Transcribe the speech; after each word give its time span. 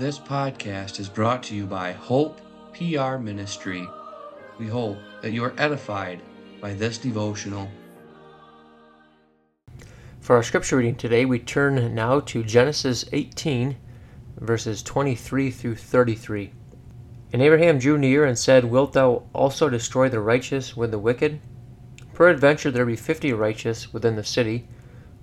This 0.00 0.18
podcast 0.18 0.98
is 0.98 1.10
brought 1.10 1.42
to 1.42 1.54
you 1.54 1.66
by 1.66 1.92
Hope 1.92 2.40
PR 2.72 3.18
Ministry. 3.18 3.86
We 4.56 4.66
hope 4.66 4.96
that 5.20 5.32
you 5.32 5.44
are 5.44 5.52
edified 5.58 6.22
by 6.58 6.72
this 6.72 6.96
devotional. 6.96 7.68
For 10.18 10.36
our 10.36 10.42
scripture 10.42 10.78
reading 10.78 10.94
today, 10.94 11.26
we 11.26 11.38
turn 11.38 11.94
now 11.94 12.18
to 12.20 12.42
Genesis 12.42 13.04
18, 13.12 13.76
verses 14.38 14.82
23 14.82 15.50
through 15.50 15.76
33. 15.76 16.50
And 17.34 17.42
Abraham 17.42 17.78
drew 17.78 17.98
near 17.98 18.24
and 18.24 18.38
said, 18.38 18.64
Wilt 18.64 18.94
thou 18.94 19.24
also 19.34 19.68
destroy 19.68 20.08
the 20.08 20.20
righteous 20.20 20.74
with 20.74 20.92
the 20.92 20.98
wicked? 20.98 21.40
Peradventure 22.14 22.70
there 22.70 22.86
be 22.86 22.96
fifty 22.96 23.34
righteous 23.34 23.92
within 23.92 24.16
the 24.16 24.24
city. 24.24 24.66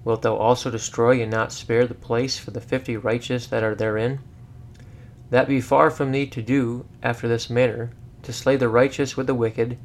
Wilt 0.03 0.21
thou 0.21 0.35
also 0.35 0.69
destroy 0.69 1.19
and 1.19 1.31
not 1.31 1.51
spare 1.51 1.87
the 1.87 1.95
place 1.95 2.37
for 2.37 2.51
the 2.51 2.61
fifty 2.61 2.95
righteous 2.95 3.47
that 3.47 3.63
are 3.63 3.73
therein? 3.73 4.19
That 5.29 5.47
be 5.47 5.59
far 5.61 5.89
from 5.91 6.11
thee 6.11 6.27
to 6.27 6.41
do 6.41 6.85
after 7.03 7.27
this 7.27 7.49
manner, 7.49 7.91
to 8.23 8.31
slay 8.31 8.55
the 8.55 8.69
righteous 8.69 9.17
with 9.17 9.27
the 9.27 9.35
wicked, 9.35 9.77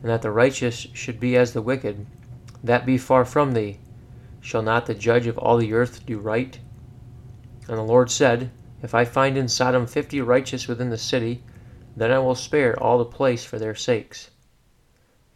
and 0.00 0.10
that 0.10 0.22
the 0.22 0.30
righteous 0.30 0.88
should 0.92 1.20
be 1.20 1.36
as 1.36 1.52
the 1.52 1.62
wicked. 1.62 2.06
That 2.64 2.86
be 2.86 2.98
far 2.98 3.24
from 3.24 3.52
thee. 3.52 3.78
Shall 4.40 4.62
not 4.62 4.86
the 4.86 4.94
judge 4.94 5.26
of 5.26 5.38
all 5.38 5.56
the 5.56 5.72
earth 5.72 6.04
do 6.06 6.18
right? 6.18 6.58
And 7.68 7.76
the 7.76 7.82
Lord 7.82 8.10
said, 8.10 8.50
If 8.82 8.94
I 8.94 9.04
find 9.04 9.36
in 9.36 9.48
Sodom 9.48 9.86
fifty 9.86 10.20
righteous 10.20 10.66
within 10.66 10.90
the 10.90 10.98
city, 10.98 11.42
then 11.96 12.10
I 12.10 12.18
will 12.18 12.34
spare 12.34 12.80
all 12.80 12.98
the 12.98 13.04
place 13.04 13.44
for 13.44 13.58
their 13.58 13.74
sakes. 13.74 14.30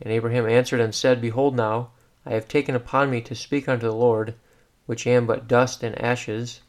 And 0.00 0.12
Abraham 0.12 0.48
answered 0.48 0.80
and 0.80 0.94
said, 0.94 1.20
Behold 1.20 1.54
now, 1.54 1.90
I 2.24 2.30
have 2.30 2.48
taken 2.48 2.74
upon 2.74 3.10
me 3.10 3.20
to 3.22 3.34
speak 3.34 3.68
unto 3.68 3.86
the 3.86 3.94
Lord, 3.94 4.34
which 4.86 5.06
am 5.06 5.26
but 5.26 5.48
dust 5.48 5.82
and 5.82 6.00
ashes. 6.00 6.62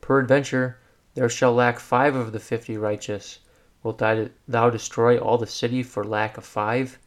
Peradventure, 0.00 0.78
there 1.14 1.28
shall 1.28 1.54
lack 1.54 1.78
five 1.78 2.14
of 2.14 2.32
the 2.32 2.40
fifty 2.40 2.76
righteous. 2.76 3.38
Wilt 3.82 4.02
thou 4.48 4.70
destroy 4.70 5.18
all 5.18 5.38
the 5.38 5.46
city 5.46 5.82
for 5.82 6.02
lack 6.02 6.36
of 6.36 6.44
five? 6.44 6.98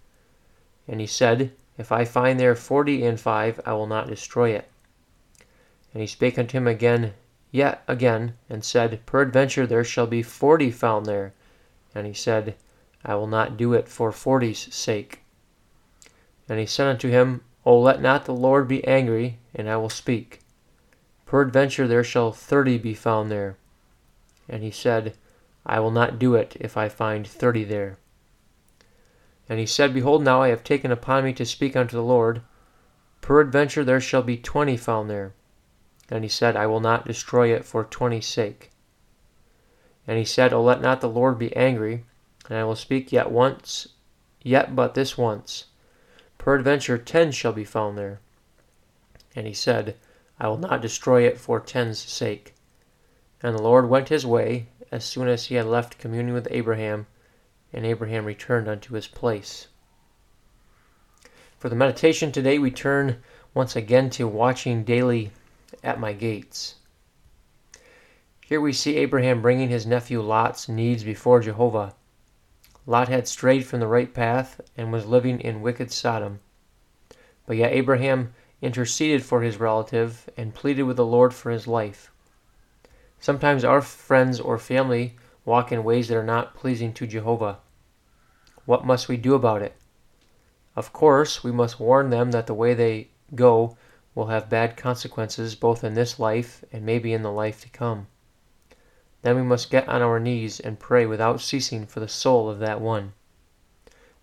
And 0.88 1.02
he 1.02 1.08
said, 1.08 1.52
If 1.78 1.92
I 1.92 2.06
find 2.06 2.40
there 2.40 2.56
forty 2.56 3.06
and 3.06 3.20
five, 3.20 3.60
I 3.66 3.74
will 3.74 3.88
not 3.88 4.08
destroy 4.08 4.52
it. 4.52 4.70
And 5.94 6.02
he 6.02 6.08
spake 6.08 6.38
unto 6.38 6.58
him 6.58 6.68
again, 6.68 7.14
yet 7.52 7.84
again, 7.88 8.36
and 8.50 8.64
said, 8.64 9.06
Peradventure 9.06 9.68
there 9.68 9.84
shall 9.84 10.08
be 10.08 10.24
forty 10.24 10.72
found 10.72 11.06
there. 11.06 11.34
And 11.94 12.08
he 12.08 12.14
said, 12.14 12.56
I 13.04 13.16
will 13.16 13.28
not 13.28 13.58
do 13.58 13.74
it 13.74 13.88
for 13.88 14.12
forty's 14.12 14.74
sake. 14.74 15.24
And 16.48 16.60
he 16.60 16.66
said 16.66 16.88
unto 16.88 17.10
him, 17.10 17.42
O 17.66 17.78
let 17.78 18.02
not 18.02 18.26
the 18.26 18.34
Lord 18.34 18.68
be 18.68 18.88
angry, 18.88 19.40
and 19.54 19.70
I 19.70 19.76
will 19.78 19.90
speak. 19.90 20.40
Peradventure 21.26 21.88
there 21.88 22.04
shall 22.04 22.32
thirty 22.32 22.78
be 22.78 22.94
found 22.94 23.30
there. 23.30 23.58
And 24.50 24.64
he 24.64 24.72
said, 24.72 25.16
I 25.66 25.80
will 25.80 25.92
not 25.92 26.20
do 26.20 26.36
it 26.36 26.56
if 26.60 26.78
I 26.78 26.90
find 26.90 27.28
thirty 27.28 27.64
there. 27.64 27.98
And 29.50 29.60
he 29.60 29.66
said, 29.66 29.94
Behold, 29.94 30.24
now 30.24 30.42
I 30.42 30.50
have 30.50 30.64
taken 30.64 30.92
upon 30.92 31.24
me 31.24 31.34
to 31.34 31.46
speak 31.46 31.76
unto 31.76 31.96
the 31.96 32.04
Lord. 32.04 32.42
Peradventure 33.22 33.84
there 33.84 34.02
shall 34.02 34.22
be 34.22 34.38
twenty 34.38 34.78
found 34.78 35.10
there. 35.10 35.34
And 36.10 36.24
he 36.24 36.30
said, 36.30 36.56
I 36.56 36.68
will 36.68 36.80
not 36.80 37.06
destroy 37.06 37.54
it 37.54 37.66
for 37.66 37.84
twenty's 37.84 38.28
sake. 38.28 38.72
And 40.08 40.18
he 40.18 40.26
said, 40.26 40.54
O 40.54 40.64
let 40.64 40.82
not 40.82 41.02
the 41.02 41.10
Lord 41.10 41.38
be 41.38 41.56
angry, 41.56 42.06
and 42.48 42.58
I 42.58 42.64
will 42.64 42.78
speak 42.78 43.12
yet 43.12 43.30
once, 43.30 43.90
yet 44.42 44.74
but 44.74 44.94
this 44.94 45.18
once. 45.18 45.66
Peradventure 46.38 46.98
ten 46.98 47.32
shall 47.32 47.52
be 47.52 47.66
found 47.66 47.98
there. 47.98 48.22
And 49.36 49.46
he 49.46 49.54
said, 49.54 49.96
I 50.40 50.48
will 50.48 50.58
not 50.58 50.82
destroy 50.82 51.24
it 51.24 51.38
for 51.38 51.60
ten's 51.60 52.00
sake. 52.00 52.54
And 53.42 53.56
the 53.56 53.62
Lord 53.62 53.90
went 53.90 54.10
his 54.10 54.26
way 54.26 54.68
as 54.92 55.06
soon 55.06 55.28
as 55.28 55.46
he 55.46 55.56
had 55.56 55.66
left 55.66 56.00
communion 56.00 56.34
with 56.34 56.48
Abraham, 56.50 57.08
and 57.72 57.86
Abraham 57.86 58.26
returned 58.26 58.68
unto 58.68 58.94
his 58.94 59.08
place. 59.08 59.68
For 61.60 61.70
the 61.70 61.76
meditation 61.76 62.32
today, 62.32 62.58
we 62.58 62.72
turn 62.72 63.22
once 63.54 63.76
again 63.76 64.10
to 64.12 64.28
watching 64.28 64.84
daily 64.84 65.32
at 65.84 66.00
my 66.00 66.14
gates. 66.14 66.76
Here 68.42 68.62
we 68.62 68.72
see 68.72 68.96
Abraham 68.96 69.42
bringing 69.42 69.70
his 69.70 69.86
nephew 69.86 70.22
Lot's 70.22 70.70
needs 70.70 71.04
before 71.04 71.42
Jehovah. 71.42 71.96
Lot 72.86 73.10
had 73.10 73.28
strayed 73.28 73.66
from 73.66 73.82
the 73.82 73.88
right 73.88 74.14
path 74.14 74.62
and 74.78 74.92
was 74.92 75.06
living 75.06 75.42
in 75.42 75.62
wicked 75.62 75.92
Sodom. 75.92 76.40
But 77.46 77.58
yet 77.58 77.74
Abraham 77.74 78.34
interceded 78.62 79.24
for 79.24 79.42
his 79.42 79.60
relative 79.60 80.30
and 80.38 80.56
pleaded 80.56 80.84
with 80.84 80.96
the 80.96 81.06
Lord 81.06 81.34
for 81.34 81.52
his 81.52 81.68
life. 81.68 82.12
Sometimes 83.20 83.64
our 83.64 83.82
friends 83.82 84.40
or 84.40 84.58
family 84.58 85.16
walk 85.44 85.72
in 85.72 85.84
ways 85.84 86.08
that 86.08 86.18
are 86.18 86.24
not 86.24 86.56
pleasing 86.56 86.94
to 86.94 87.08
Jehovah. 87.08 87.60
What 88.66 88.86
must 88.86 89.08
we 89.08 89.18
do 89.18 89.34
about 89.34 89.62
it? 89.62 89.76
Of 90.76 90.94
course, 90.94 91.44
we 91.44 91.52
must 91.52 91.80
warn 91.80 92.10
them 92.10 92.32
that 92.32 92.48
the 92.48 92.54
way 92.54 92.74
they 92.74 93.10
go 93.34 93.78
will 94.14 94.28
have 94.28 94.50
bad 94.50 94.78
consequences 94.78 95.56
both 95.56 95.84
in 95.84 95.94
this 95.94 96.20
life 96.20 96.64
and 96.72 96.86
maybe 96.86 97.14
in 97.14 97.24
the 97.24 97.32
life 97.32 97.62
to 97.62 97.70
come. 97.70 98.08
Then 99.24 99.36
we 99.36 99.42
must 99.42 99.72
get 99.72 99.88
on 99.90 100.02
our 100.02 100.20
knees 100.20 100.60
and 100.60 100.80
pray 100.80 101.06
without 101.06 101.42
ceasing 101.42 101.86
for 101.86 102.00
the 102.00 102.08
soul 102.08 102.50
of 102.50 102.60
that 102.60 102.80
one. 102.80 103.14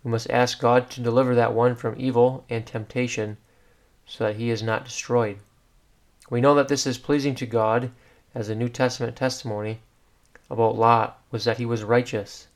We 0.02 0.10
must 0.10 0.30
ask 0.30 0.60
God 0.60 0.90
to 0.90 1.00
deliver 1.00 1.34
that 1.34 1.54
one 1.54 1.74
from 1.74 1.94
evil 1.98 2.44
and 2.48 2.66
temptation 2.66 3.38
so 4.06 4.24
that 4.24 4.36
he 4.36 4.50
is 4.50 4.62
not 4.62 4.84
destroyed. 4.84 5.38
We 6.30 6.40
know 6.40 6.54
that 6.54 6.68
this 6.68 6.86
is 6.86 6.98
pleasing 6.98 7.34
to 7.36 7.46
God 7.46 7.90
as 8.34 8.48
the 8.48 8.54
New 8.54 8.68
Testament 8.68 9.16
testimony 9.16 9.80
about 10.50 10.76
Lot 10.76 11.22
was 11.30 11.44
that 11.44 11.58
he 11.58 11.64
was 11.64 11.84
righteous. 11.84 12.48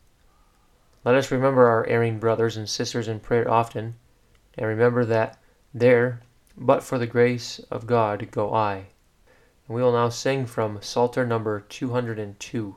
Let 1.04 1.14
us 1.14 1.30
remember 1.30 1.66
our 1.66 1.86
erring 1.86 2.18
brothers 2.18 2.56
and 2.56 2.68
sisters 2.68 3.06
in 3.06 3.20
prayer 3.20 3.48
often, 3.48 3.94
and 4.56 4.66
remember 4.66 5.04
that 5.04 5.38
there, 5.72 6.20
but 6.56 6.82
for 6.82 6.98
the 6.98 7.06
grace 7.06 7.60
of 7.70 7.86
God, 7.86 8.30
go 8.30 8.52
I. 8.52 8.88
And 9.66 9.76
we 9.76 9.82
will 9.82 9.92
now 9.92 10.08
sing 10.08 10.46
from 10.46 10.82
Psalter 10.82 11.24
number 11.24 11.60
202. 11.60 12.76